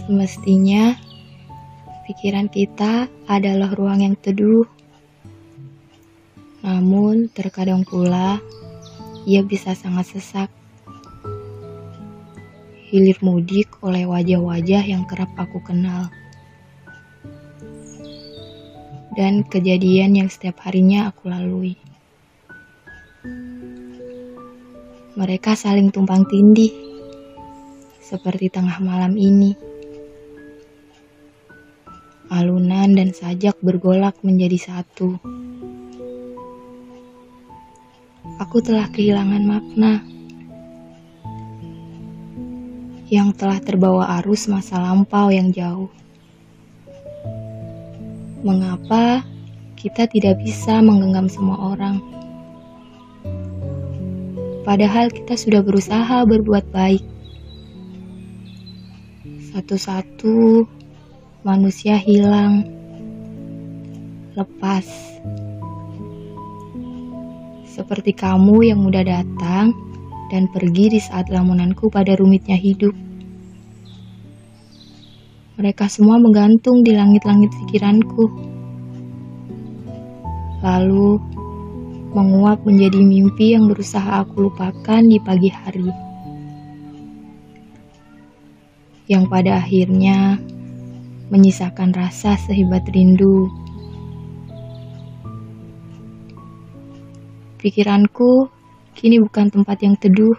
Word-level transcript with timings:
Semestinya, 0.00 0.96
pikiran 2.08 2.48
kita 2.48 3.04
adalah 3.28 3.68
ruang 3.76 4.00
yang 4.00 4.16
teduh. 4.16 4.64
Namun, 6.64 7.28
terkadang 7.28 7.84
pula 7.84 8.40
ia 9.28 9.44
bisa 9.44 9.76
sangat 9.76 10.16
sesak. 10.16 10.48
Hilir 12.88 13.20
mudik 13.20 13.70
oleh 13.84 14.08
wajah-wajah 14.08 14.82
yang 14.88 15.04
kerap 15.04 15.30
aku 15.36 15.60
kenal. 15.60 16.08
Dan 19.14 19.44
kejadian 19.44 20.16
yang 20.16 20.28
setiap 20.32 20.64
harinya 20.64 21.12
aku 21.12 21.28
lalui. 21.28 21.76
Mereka 25.14 25.52
saling 25.52 25.92
tumpang 25.92 26.24
tindih, 26.26 26.72
seperti 28.00 28.48
tengah 28.48 28.80
malam 28.80 29.14
ini. 29.20 29.52
Alunan 32.30 32.94
dan 32.94 33.10
sajak 33.10 33.58
bergolak 33.58 34.14
menjadi 34.22 34.54
satu. 34.70 35.18
Aku 38.38 38.62
telah 38.62 38.86
kehilangan 38.86 39.42
makna 39.42 40.06
yang 43.10 43.34
telah 43.34 43.58
terbawa 43.58 44.22
arus 44.22 44.46
masa 44.46 44.78
lampau 44.78 45.34
yang 45.34 45.50
jauh. 45.50 45.90
Mengapa 48.46 49.26
kita 49.74 50.06
tidak 50.06 50.38
bisa 50.38 50.78
menggenggam 50.78 51.26
semua 51.26 51.74
orang? 51.74 51.98
Padahal 54.62 55.10
kita 55.10 55.34
sudah 55.34 55.66
berusaha 55.66 56.22
berbuat 56.30 56.70
baik. 56.70 57.02
Satu-satu 59.50 60.78
manusia 61.40 61.96
hilang, 61.96 62.68
lepas. 64.36 64.84
Seperti 67.64 68.12
kamu 68.12 68.68
yang 68.68 68.84
mudah 68.84 69.00
datang 69.00 69.72
dan 70.28 70.52
pergi 70.52 70.92
di 70.92 71.00
saat 71.00 71.32
lamunanku 71.32 71.88
pada 71.88 72.12
rumitnya 72.12 72.60
hidup. 72.60 72.92
Mereka 75.56 75.88
semua 75.88 76.20
menggantung 76.20 76.84
di 76.84 76.92
langit-langit 76.92 77.48
pikiranku. 77.64 78.28
Lalu 80.60 81.16
menguap 82.12 82.68
menjadi 82.68 83.00
mimpi 83.00 83.56
yang 83.56 83.64
berusaha 83.64 84.28
aku 84.28 84.52
lupakan 84.52 85.00
di 85.00 85.16
pagi 85.16 85.48
hari. 85.48 85.88
Yang 89.08 89.24
pada 89.32 89.56
akhirnya 89.56 90.36
menyisakan 91.30 91.94
rasa 91.94 92.34
sehebat 92.34 92.82
rindu. 92.90 93.46
Pikiranku 97.62 98.50
kini 98.98 99.22
bukan 99.22 99.46
tempat 99.46 99.78
yang 99.86 99.94
teduh. 99.94 100.34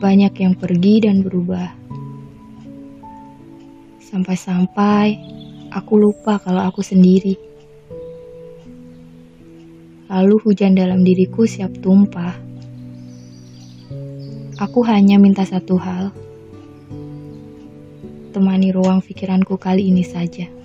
Banyak 0.00 0.32
yang 0.40 0.56
pergi 0.56 1.04
dan 1.04 1.20
berubah. 1.20 1.76
Sampai-sampai 4.00 5.20
aku 5.68 5.94
lupa 6.00 6.40
kalau 6.40 6.64
aku 6.64 6.80
sendiri. 6.80 7.36
Lalu 10.08 10.40
hujan 10.40 10.72
dalam 10.72 11.04
diriku 11.04 11.44
siap 11.44 11.74
tumpah. 11.84 12.32
Aku 14.56 14.80
hanya 14.88 15.20
minta 15.20 15.44
satu 15.44 15.76
hal 15.76 16.16
temani 18.36 18.68
ruang 18.68 19.00
pikiranku 19.00 19.56
kali 19.56 19.88
ini 19.88 20.04
saja. 20.04 20.55